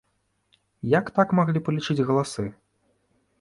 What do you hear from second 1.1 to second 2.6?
так маглі палічыць галасы?